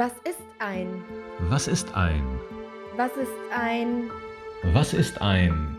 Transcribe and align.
Was 0.00 0.12
ist 0.24 0.40
ein? 0.60 1.04
Was 1.50 1.68
ist 1.68 1.94
ein? 1.94 2.24
Was 2.96 3.10
ist 3.18 3.28
ein? 3.54 4.10
Was 4.72 4.94
ist 4.94 5.20
ein? 5.20 5.76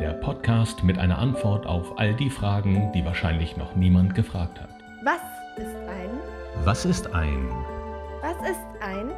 Der 0.00 0.14
Podcast 0.14 0.82
mit 0.82 0.98
einer 0.98 1.20
Antwort 1.20 1.64
auf 1.64 1.96
all 1.96 2.14
die 2.14 2.30
Fragen, 2.30 2.90
die 2.92 3.04
wahrscheinlich 3.04 3.56
noch 3.56 3.76
niemand 3.76 4.16
gefragt 4.16 4.60
hat. 4.60 4.70
Was 5.04 5.20
ist 5.56 5.76
ein? 5.88 6.10
Was 6.64 6.84
ist 6.84 7.14
ein? 7.14 7.48
Was 8.22 8.50
ist 8.50 8.58
ein? 8.80 9.12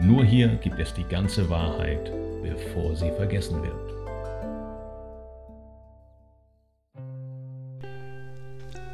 Nur 0.00 0.24
hier 0.24 0.48
gibt 0.56 0.78
es 0.78 0.94
die 0.94 1.04
ganze 1.04 1.50
Wahrheit, 1.50 2.10
bevor 2.42 2.96
sie 2.96 3.10
vergessen 3.10 3.62
wird. 3.62 3.92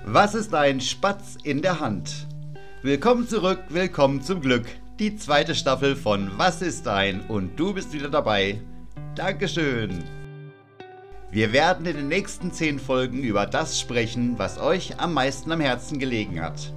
Was 0.06 0.34
ist 0.34 0.52
ein 0.52 0.80
Spatz 0.80 1.37
in 1.45 1.62
der 1.62 1.78
Hand? 1.78 2.27
Willkommen 2.83 3.28
zurück, 3.28 3.62
willkommen 3.69 4.23
zum 4.23 4.41
Glück. 4.41 4.66
Die 4.98 5.15
zweite 5.15 5.55
Staffel 5.55 5.95
von 5.95 6.33
Was 6.38 6.61
ist 6.61 6.88
ein? 6.88 7.20
Und 7.29 7.55
du 7.55 7.73
bist 7.73 7.93
wieder 7.93 8.09
dabei. 8.09 8.61
Dankeschön. 9.15 10.02
Wir 11.30 11.52
werden 11.52 11.87
in 11.87 11.97
den 11.97 12.09
nächsten 12.09 12.51
zehn 12.51 12.80
Folgen 12.80 13.23
über 13.23 13.47
das 13.47 13.79
sprechen, 13.79 14.41
was 14.41 14.59
euch 14.59 14.98
am 14.98 15.15
meisten 15.15 15.53
am 15.53 15.61
Herzen 15.61 16.01
gelegen 16.01 16.42
hat. 16.42 16.75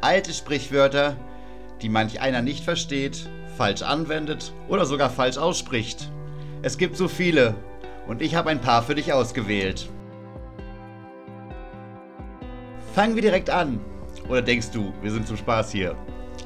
Alte 0.00 0.32
Sprichwörter, 0.32 1.14
die 1.82 1.90
manch 1.90 2.22
einer 2.22 2.40
nicht 2.40 2.64
versteht, 2.64 3.28
falsch 3.58 3.82
anwendet 3.82 4.54
oder 4.68 4.86
sogar 4.86 5.10
falsch 5.10 5.36
ausspricht. 5.36 6.10
Es 6.62 6.78
gibt 6.78 6.96
so 6.96 7.06
viele 7.06 7.54
und 8.06 8.22
ich 8.22 8.34
habe 8.34 8.48
ein 8.48 8.62
paar 8.62 8.82
für 8.82 8.94
dich 8.94 9.12
ausgewählt. 9.12 9.90
Fangen 12.94 13.14
wir 13.14 13.20
direkt 13.20 13.50
an. 13.50 13.78
Oder 14.26 14.40
denkst 14.40 14.70
du, 14.70 14.94
wir 15.02 15.10
sind 15.10 15.26
zum 15.26 15.36
Spaß 15.36 15.70
hier? 15.70 15.94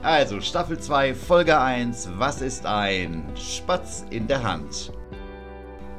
Also, 0.03 0.41
Staffel 0.41 0.79
2, 0.79 1.15
Folge 1.15 1.61
1, 1.61 2.13
was 2.17 2.41
ist 2.41 2.65
ein 2.65 3.23
Spatz 3.37 4.07
in 4.09 4.27
der 4.29 4.43
Hand? 4.43 4.95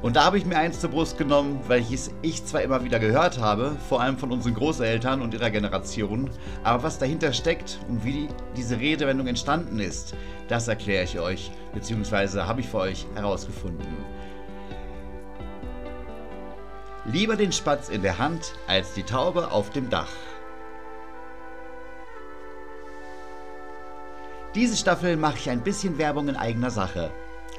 Und 0.02 0.16
da 0.16 0.24
habe 0.24 0.38
ich 0.38 0.44
mir 0.44 0.56
eins 0.56 0.80
zur 0.80 0.90
Brust 0.90 1.18
genommen, 1.18 1.60
welches 1.68 2.10
ich 2.20 2.44
zwar 2.44 2.62
immer 2.62 2.82
wieder 2.82 2.98
gehört 2.98 3.38
habe, 3.38 3.76
vor 3.88 4.00
allem 4.00 4.18
von 4.18 4.32
unseren 4.32 4.54
Großeltern 4.54 5.22
und 5.22 5.34
ihrer 5.34 5.50
Generation, 5.50 6.28
aber 6.64 6.82
was 6.82 6.98
dahinter 6.98 7.32
steckt 7.32 7.78
und 7.88 8.04
wie 8.04 8.26
diese 8.56 8.80
Redewendung 8.80 9.28
entstanden 9.28 9.78
ist, 9.78 10.16
das 10.48 10.66
erkläre 10.66 11.04
ich 11.04 11.20
euch, 11.20 11.52
beziehungsweise 11.72 12.44
habe 12.48 12.60
ich 12.60 12.68
für 12.68 12.78
euch 12.78 13.06
herausgefunden. 13.14 13.86
Lieber 17.04 17.36
den 17.36 17.52
Spatz 17.52 17.88
in 17.88 18.02
der 18.02 18.18
Hand 18.18 18.54
als 18.66 18.94
die 18.94 19.04
Taube 19.04 19.52
auf 19.52 19.70
dem 19.70 19.90
Dach. 19.90 20.10
Diese 24.54 24.76
Staffel 24.76 25.16
mache 25.16 25.38
ich 25.38 25.48
ein 25.48 25.62
bisschen 25.62 25.96
Werbung 25.96 26.28
in 26.28 26.36
eigener 26.36 26.70
Sache. 26.70 27.10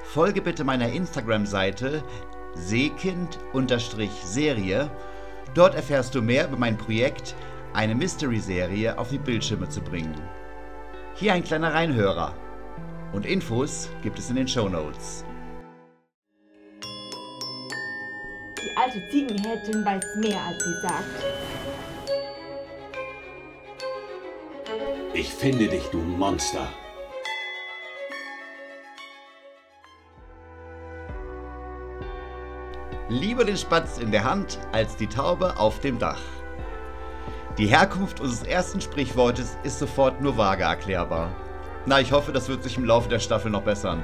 Folge 0.03 0.44
bitte 0.44 0.63
meiner 0.63 0.91
Instagram-Seite 0.91 2.03
seekind-serie. 2.53 4.91
Dort 5.55 5.73
erfährst 5.73 6.13
du 6.13 6.22
mehr 6.22 6.47
über 6.47 6.58
mein 6.58 6.77
Projekt, 6.77 7.33
eine 7.73 7.95
Mystery-Serie 7.95 8.95
auf 8.95 9.09
die 9.09 9.17
Bildschirme 9.17 9.67
zu 9.69 9.81
bringen. 9.81 10.13
Hier 11.16 11.33
ein 11.33 11.44
kleiner 11.44 11.73
Reinhörer. 11.73 12.35
Und 13.11 13.25
Infos 13.25 13.89
gibt 14.03 14.19
es 14.19 14.30
in 14.30 14.35
den 14.35 14.47
Show 14.47 14.69
Notes. 14.69 15.25
Die 18.61 18.78
alte 18.78 19.02
Ziegenhältin 19.09 19.83
weiß 19.83 20.05
mehr, 20.17 20.39
als 20.39 20.63
sie 20.63 20.75
sagt. 20.83 21.23
Ich 25.16 25.33
finde 25.33 25.67
dich, 25.67 25.88
du 25.88 25.97
Monster. 25.97 26.69
Lieber 33.13 33.46
den 33.46 33.57
Spatz 33.57 34.00
in 34.00 34.09
der 34.09 34.24
Hand 34.24 34.57
als 34.72 34.96
die 34.96 35.06
Taube 35.06 35.56
auf 35.57 35.79
dem 35.79 36.00
Dach. 36.00 36.24
Die 37.59 37.68
Herkunft 37.68 38.19
unseres 38.19 38.41
ersten 38.41 38.81
Sprichwortes 38.81 39.56
ist 39.62 39.78
sofort 39.78 40.19
nur 40.19 40.35
vage 40.35 40.63
erklärbar. 40.63 41.29
Na, 41.85 42.00
ich 42.00 42.12
hoffe, 42.12 42.31
das 42.31 42.50
wird 42.50 42.63
sich 42.63 42.75
im 42.75 42.85
Laufe 42.85 43.09
der 43.09 43.19
Staffel 43.19 43.52
noch 43.52 43.62
bessern. 43.62 44.02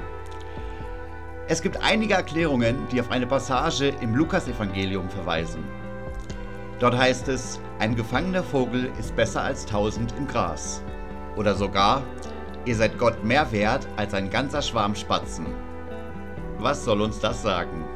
Es 1.48 1.60
gibt 1.60 1.82
einige 1.82 2.14
Erklärungen, 2.14 2.86
die 2.92 3.00
auf 3.00 3.10
eine 3.10 3.26
Passage 3.26 3.88
im 4.00 4.14
Lukasevangelium 4.14 5.10
verweisen. 5.10 5.64
Dort 6.78 6.96
heißt 6.96 7.26
es, 7.26 7.58
ein 7.80 7.96
gefangener 7.96 8.44
Vogel 8.44 8.92
ist 8.96 9.16
besser 9.16 9.42
als 9.42 9.66
tausend 9.66 10.14
im 10.18 10.28
Gras. 10.28 10.84
Oder 11.34 11.56
sogar, 11.56 12.04
ihr 12.64 12.76
seid 12.76 12.96
Gott 12.96 13.24
mehr 13.24 13.50
wert 13.50 13.88
als 13.96 14.14
ein 14.14 14.30
ganzer 14.30 14.62
Schwarm 14.62 14.94
Spatzen. 14.94 15.46
Was 16.60 16.84
soll 16.84 17.00
uns 17.00 17.18
das 17.18 17.42
sagen? 17.42 17.89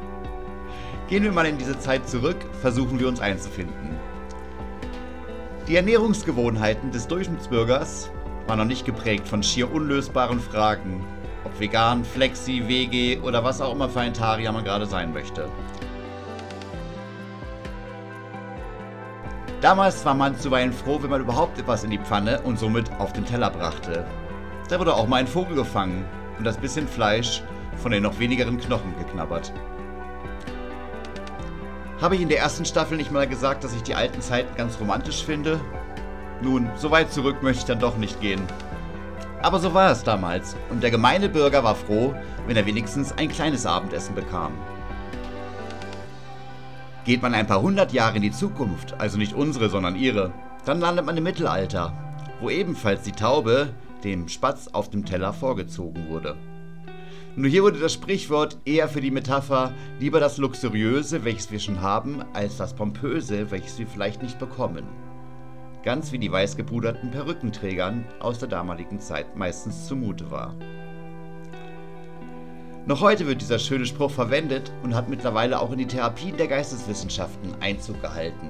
Gehen 1.14 1.22
wir 1.22 1.30
mal 1.30 1.46
in 1.46 1.58
diese 1.58 1.78
Zeit 1.78 2.08
zurück, 2.08 2.38
versuchen 2.60 2.98
wir 2.98 3.06
uns 3.06 3.20
einzufinden. 3.20 4.00
Die 5.68 5.76
Ernährungsgewohnheiten 5.76 6.90
des 6.90 7.06
Durchschnittsbürgers 7.06 8.10
waren 8.48 8.58
noch 8.58 8.64
nicht 8.64 8.84
geprägt 8.84 9.28
von 9.28 9.40
schier 9.40 9.72
unlösbaren 9.72 10.40
Fragen, 10.40 11.06
ob 11.44 11.60
vegan, 11.60 12.04
flexi, 12.04 12.64
WG 12.66 13.20
oder 13.20 13.44
was 13.44 13.60
auch 13.60 13.72
immer 13.76 13.88
für 13.88 14.00
ein 14.00 14.12
Tarier 14.12 14.50
man 14.50 14.64
gerade 14.64 14.86
sein 14.86 15.12
möchte. 15.12 15.48
Damals 19.60 20.04
war 20.04 20.14
man 20.14 20.36
zuweilen 20.36 20.72
froh, 20.72 20.98
wenn 21.00 21.10
man 21.10 21.20
überhaupt 21.20 21.60
etwas 21.60 21.84
in 21.84 21.92
die 21.92 21.98
Pfanne 21.98 22.40
und 22.40 22.58
somit 22.58 22.90
auf 22.98 23.12
den 23.12 23.24
Teller 23.24 23.50
brachte. 23.50 24.04
Da 24.68 24.80
wurde 24.80 24.92
auch 24.92 25.06
mal 25.06 25.18
ein 25.18 25.28
Vogel 25.28 25.54
gefangen 25.54 26.04
und 26.38 26.44
das 26.44 26.56
bisschen 26.56 26.88
Fleisch 26.88 27.40
von 27.76 27.92
den 27.92 28.02
noch 28.02 28.18
wenigeren 28.18 28.58
Knochen 28.58 28.98
geknabbert. 28.98 29.52
Habe 32.00 32.16
ich 32.16 32.22
in 32.22 32.28
der 32.28 32.40
ersten 32.40 32.64
Staffel 32.64 32.96
nicht 32.96 33.12
mal 33.12 33.28
gesagt, 33.28 33.62
dass 33.62 33.74
ich 33.74 33.82
die 33.82 33.94
alten 33.94 34.20
Zeiten 34.20 34.56
ganz 34.56 34.80
romantisch 34.80 35.24
finde? 35.24 35.60
Nun, 36.42 36.68
so 36.76 36.90
weit 36.90 37.12
zurück 37.12 37.42
möchte 37.42 37.60
ich 37.60 37.66
dann 37.66 37.78
doch 37.78 37.96
nicht 37.96 38.20
gehen. 38.20 38.42
Aber 39.42 39.60
so 39.60 39.74
war 39.74 39.92
es 39.92 40.02
damals 40.02 40.56
und 40.70 40.82
der 40.82 40.90
gemeine 40.90 41.28
Bürger 41.28 41.62
war 41.62 41.76
froh, 41.76 42.14
wenn 42.46 42.56
er 42.56 42.66
wenigstens 42.66 43.12
ein 43.12 43.28
kleines 43.28 43.64
Abendessen 43.64 44.14
bekam. 44.14 44.52
Geht 47.04 47.22
man 47.22 47.34
ein 47.34 47.46
paar 47.46 47.62
hundert 47.62 47.92
Jahre 47.92 48.16
in 48.16 48.22
die 48.22 48.32
Zukunft, 48.32 48.94
also 48.98 49.16
nicht 49.16 49.34
unsere, 49.34 49.68
sondern 49.68 49.94
ihre, 49.94 50.32
dann 50.64 50.80
landet 50.80 51.04
man 51.06 51.16
im 51.16 51.24
Mittelalter, 51.24 51.92
wo 52.40 52.50
ebenfalls 52.50 53.02
die 53.02 53.12
Taube 53.12 53.68
dem 54.02 54.28
Spatz 54.28 54.68
auf 54.68 54.90
dem 54.90 55.04
Teller 55.04 55.32
vorgezogen 55.32 56.08
wurde. 56.08 56.36
Nur 57.36 57.50
hier 57.50 57.64
wurde 57.64 57.80
das 57.80 57.92
Sprichwort 57.92 58.58
eher 58.64 58.88
für 58.88 59.00
die 59.00 59.10
Metapher 59.10 59.72
lieber 59.98 60.20
das 60.20 60.38
Luxuriöse, 60.38 61.24
welches 61.24 61.50
wir 61.50 61.58
schon 61.58 61.80
haben, 61.80 62.24
als 62.32 62.56
das 62.58 62.74
Pompöse, 62.74 63.50
welches 63.50 63.76
wir 63.78 63.88
vielleicht 63.88 64.22
nicht 64.22 64.38
bekommen. 64.38 64.84
Ganz 65.82 66.12
wie 66.12 66.18
die 66.18 66.30
weißgepuderten 66.30 67.10
Perückenträgern 67.10 68.04
aus 68.20 68.38
der 68.38 68.48
damaligen 68.48 69.00
Zeit 69.00 69.36
meistens 69.36 69.86
zumute 69.86 70.30
war. 70.30 70.54
Noch 72.86 73.00
heute 73.00 73.26
wird 73.26 73.40
dieser 73.40 73.58
schöne 73.58 73.86
Spruch 73.86 74.12
verwendet 74.12 74.70
und 74.84 74.94
hat 74.94 75.08
mittlerweile 75.08 75.58
auch 75.58 75.72
in 75.72 75.78
die 75.78 75.86
Therapien 75.86 76.36
der 76.36 76.46
Geisteswissenschaften 76.46 77.54
Einzug 77.60 78.00
gehalten. 78.00 78.48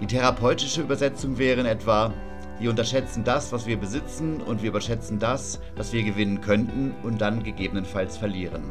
Die 0.00 0.06
therapeutische 0.06 0.80
Übersetzung 0.80 1.36
wäre 1.36 1.60
in 1.60 1.66
etwa, 1.66 2.14
wir 2.58 2.70
unterschätzen 2.70 3.24
das, 3.24 3.52
was 3.52 3.66
wir 3.66 3.76
besitzen 3.76 4.40
und 4.40 4.62
wir 4.62 4.70
überschätzen 4.70 5.18
das, 5.18 5.60
was 5.76 5.92
wir 5.92 6.02
gewinnen 6.02 6.40
könnten 6.40 6.94
und 7.02 7.20
dann 7.20 7.42
gegebenenfalls 7.42 8.16
verlieren. 8.16 8.62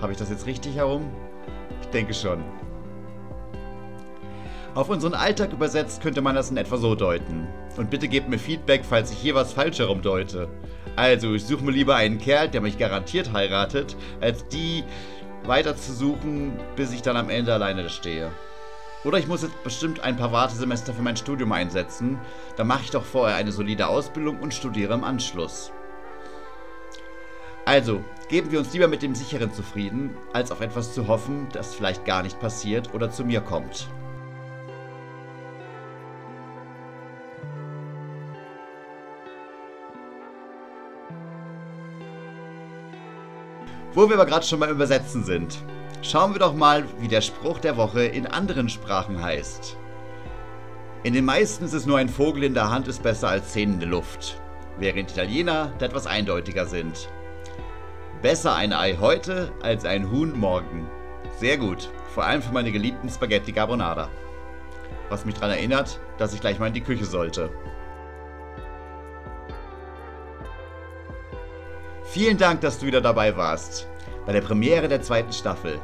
Habe 0.00 0.12
ich 0.12 0.18
das 0.18 0.30
jetzt 0.30 0.46
richtig 0.46 0.76
herum? 0.76 1.10
Ich 1.80 1.88
denke 1.88 2.12
schon. 2.12 2.42
Auf 4.74 4.90
unseren 4.90 5.14
Alltag 5.14 5.52
übersetzt 5.52 6.02
könnte 6.02 6.20
man 6.20 6.34
das 6.34 6.50
in 6.50 6.56
etwa 6.56 6.76
so 6.76 6.94
deuten. 6.94 7.48
Und 7.76 7.90
bitte 7.90 8.08
gebt 8.08 8.28
mir 8.28 8.38
Feedback, 8.38 8.84
falls 8.84 9.10
ich 9.10 9.18
hier 9.18 9.34
was 9.34 9.52
falsch 9.52 9.78
herum 9.78 10.02
deute. 10.02 10.48
Also, 10.96 11.34
ich 11.34 11.44
suche 11.44 11.64
mir 11.64 11.72
lieber 11.72 11.96
einen 11.96 12.18
Kerl, 12.18 12.48
der 12.48 12.60
mich 12.60 12.78
garantiert 12.78 13.32
heiratet, 13.32 13.96
als 14.20 14.46
die 14.48 14.84
weiter 15.44 15.76
zu 15.76 15.92
suchen, 15.92 16.52
bis 16.76 16.92
ich 16.92 17.02
dann 17.02 17.16
am 17.16 17.30
Ende 17.30 17.54
alleine 17.54 17.88
stehe. 17.88 18.30
Oder 19.04 19.18
ich 19.18 19.28
muss 19.28 19.42
jetzt 19.42 19.62
bestimmt 19.62 20.00
ein 20.00 20.16
paar 20.16 20.32
Wartesemester 20.32 20.92
für 20.92 21.02
mein 21.02 21.16
Studium 21.16 21.52
einsetzen. 21.52 22.18
Dann 22.56 22.66
mache 22.66 22.82
ich 22.84 22.90
doch 22.90 23.04
vorher 23.04 23.36
eine 23.36 23.52
solide 23.52 23.86
Ausbildung 23.86 24.40
und 24.40 24.52
studiere 24.52 24.94
im 24.94 25.04
Anschluss. 25.04 25.72
Also, 27.64 28.02
geben 28.28 28.50
wir 28.50 28.58
uns 28.58 28.72
lieber 28.72 28.88
mit 28.88 29.02
dem 29.02 29.14
Sicheren 29.14 29.52
zufrieden, 29.52 30.16
als 30.32 30.50
auf 30.50 30.62
etwas 30.62 30.94
zu 30.94 31.06
hoffen, 31.06 31.48
das 31.52 31.74
vielleicht 31.74 32.04
gar 32.04 32.22
nicht 32.22 32.40
passiert 32.40 32.94
oder 32.94 33.10
zu 33.10 33.24
mir 33.24 33.40
kommt. 33.40 33.88
Wo 43.92 44.08
wir 44.08 44.14
aber 44.14 44.26
gerade 44.26 44.46
schon 44.46 44.60
beim 44.60 44.70
Übersetzen 44.70 45.24
sind. 45.24 45.58
Schauen 46.02 46.32
wir 46.32 46.38
doch 46.38 46.54
mal, 46.54 46.84
wie 47.00 47.08
der 47.08 47.20
Spruch 47.20 47.58
der 47.58 47.76
Woche 47.76 48.04
in 48.04 48.26
anderen 48.26 48.68
Sprachen 48.68 49.22
heißt. 49.22 49.76
In 51.02 51.12
den 51.12 51.24
meisten 51.24 51.64
ist 51.64 51.74
es 51.74 51.86
nur 51.86 51.98
ein 51.98 52.08
Vogel 52.08 52.44
in 52.44 52.54
der 52.54 52.70
Hand 52.70 52.88
ist 52.88 53.02
besser 53.02 53.28
als 53.28 53.52
zehn 53.52 53.74
in 53.74 53.80
der 53.80 53.88
Luft. 53.88 54.40
während 54.78 55.10
Italiener 55.10 55.72
da 55.78 55.86
etwas 55.86 56.06
eindeutiger 56.06 56.66
sind. 56.66 57.08
Besser 58.22 58.54
ein 58.54 58.72
Ei 58.72 58.96
heute 59.00 59.52
als 59.62 59.84
ein 59.84 60.10
Huhn 60.10 60.38
morgen. 60.38 60.88
Sehr 61.38 61.56
gut, 61.56 61.90
vor 62.14 62.24
allem 62.24 62.42
für 62.42 62.52
meine 62.52 62.72
geliebten 62.72 63.08
Spaghetti 63.08 63.52
Carbonara. 63.52 64.08
Was 65.08 65.24
mich 65.24 65.34
daran 65.34 65.50
erinnert, 65.50 66.00
dass 66.18 66.34
ich 66.34 66.40
gleich 66.40 66.58
mal 66.58 66.68
in 66.68 66.74
die 66.74 66.80
Küche 66.80 67.04
sollte. 67.04 67.50
Vielen 72.04 72.38
Dank, 72.38 72.60
dass 72.62 72.78
du 72.78 72.86
wieder 72.86 73.00
dabei 73.00 73.36
warst. 73.36 73.88
Bei 74.28 74.34
der 74.34 74.42
Premiere 74.42 74.88
der 74.88 75.00
zweiten 75.00 75.32
Staffel. 75.32 75.80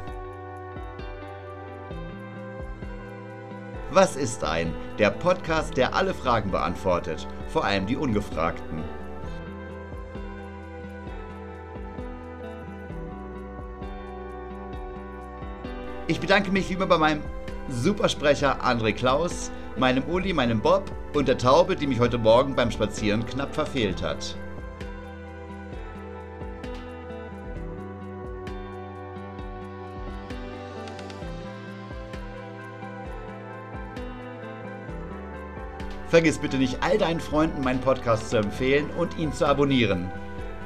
Was 3.89 4.15
ist 4.15 4.43
ein? 4.43 4.71
Der 4.99 5.09
Podcast, 5.09 5.75
der 5.77 5.95
alle 5.95 6.13
Fragen 6.13 6.51
beantwortet, 6.51 7.27
vor 7.47 7.65
allem 7.65 7.87
die 7.87 7.97
ungefragten. 7.97 8.83
Ich 16.05 16.19
bedanke 16.19 16.51
mich 16.51 16.69
wie 16.69 16.73
immer 16.75 16.85
bei 16.85 16.99
meinem 16.99 17.23
Supersprecher 17.67 18.63
André 18.63 18.93
Klaus, 18.93 19.49
meinem 19.75 20.03
Uli, 20.03 20.33
meinem 20.33 20.61
Bob 20.61 20.91
und 21.15 21.27
der 21.27 21.39
Taube, 21.39 21.75
die 21.75 21.87
mich 21.87 21.99
heute 21.99 22.19
Morgen 22.19 22.53
beim 22.53 22.69
Spazieren 22.69 23.25
knapp 23.25 23.55
verfehlt 23.55 24.03
hat. 24.03 24.37
Vergiss 36.15 36.37
bitte 36.37 36.55
nicht 36.55 36.81
all 36.81 36.97
deinen 36.97 37.19
Freunden 37.19 37.61
meinen 37.61 37.81
Podcast 37.81 38.29
zu 38.29 38.37
empfehlen 38.37 38.89
und 38.91 39.17
ihn 39.17 39.33
zu 39.33 39.45
abonnieren. 39.45 40.09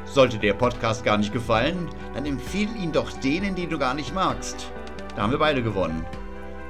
Sollte 0.05 0.37
der 0.37 0.53
Podcast 0.53 1.03
gar 1.03 1.17
nicht 1.17 1.33
gefallen, 1.33 1.89
dann 2.13 2.27
empfehle 2.27 2.77
ihn 2.77 2.91
doch 2.91 3.11
denen, 3.13 3.55
die 3.55 3.65
du 3.65 3.79
gar 3.79 3.95
nicht 3.95 4.13
magst. 4.13 4.71
Da 5.15 5.23
haben 5.23 5.31
wir 5.31 5.39
beide 5.39 5.63
gewonnen. 5.63 6.05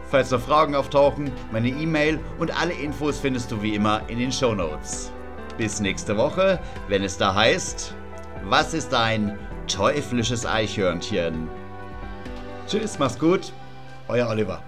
Falls 0.10 0.32
noch 0.32 0.40
Fragen 0.40 0.76
auftauchen, 0.76 1.30
meine 1.52 1.68
E-Mail 1.68 2.22
und 2.38 2.58
alle 2.58 2.72
Infos 2.72 3.20
findest 3.20 3.52
du 3.52 3.62
wie 3.62 3.76
immer 3.76 4.02
in 4.08 4.18
den 4.18 4.32
Show 4.32 4.56
Notes. 4.56 5.12
Bis 5.58 5.82
nächste 5.82 6.16
Woche, 6.16 6.58
wenn 6.88 7.04
es 7.04 7.18
da 7.18 7.36
heißt, 7.36 7.94
was 8.46 8.74
ist 8.74 8.94
ein 8.94 9.38
teuflisches 9.68 10.46
Eichhörnchen? 10.46 11.50
Tschüss, 12.66 12.98
mach's 12.98 13.20
gut, 13.20 13.52
euer 14.08 14.30
Oliver. 14.30 14.64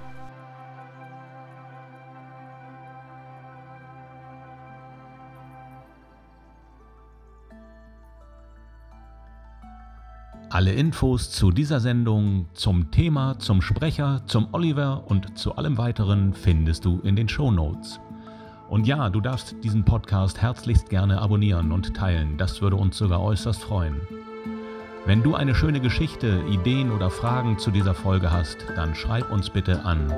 Alle 10.54 10.74
Infos 10.74 11.32
zu 11.32 11.50
dieser 11.50 11.80
Sendung, 11.80 12.46
zum 12.54 12.92
Thema, 12.92 13.40
zum 13.40 13.62
Sprecher, 13.62 14.22
zum 14.26 14.50
Oliver 14.52 15.06
und 15.08 15.38
zu 15.38 15.56
allem 15.56 15.78
weiteren 15.78 16.34
findest 16.34 16.84
du 16.84 17.00
in 17.06 17.16
den 17.16 17.30
Show 17.30 17.52
Notes. 17.52 18.02
Und 18.68 18.86
ja, 18.86 19.10
du 19.10 19.22
darfst 19.22 19.56
diesen 19.64 19.86
Podcast 19.86 20.42
herzlichst 20.42 20.90
gerne 20.90 21.22
abonnieren 21.22 21.72
und 21.72 21.96
teilen, 21.96 22.38
das 22.38 22.62
würde 22.62 22.76
uns 22.76 22.98
sogar 22.98 23.22
äußerst 23.22 23.64
freuen. 23.64 23.96
Wenn 25.06 25.24
du 25.24 25.36
eine 25.36 25.56
schöne 25.56 25.80
Geschichte, 25.80 26.44
Ideen 26.50 26.92
oder 26.92 27.10
Fragen 27.10 27.58
zu 27.58 27.72
dieser 27.72 27.94
Folge 27.94 28.30
hast, 28.30 28.58
dann 28.76 28.94
schreib 28.94 29.32
uns 29.32 29.50
bitte 29.50 29.86
an 29.86 30.14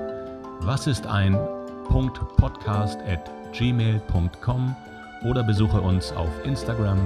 was 0.61 0.87
ist 0.87 1.05
ein 1.05 1.37
Podcast 2.37 2.99
at 3.01 3.29
gmail.com 3.51 4.75
oder 5.25 5.43
besuche 5.43 5.79
uns 5.79 6.11
auf 6.13 6.31
Instagram 6.43 6.97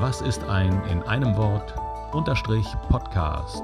was 0.00 0.20
ist 0.20 0.42
ein 0.44 0.72
in 0.90 1.02
einem 1.04 1.36
Wort 1.36 1.74
unterstrich 2.12 2.66
Podcast. 2.88 3.62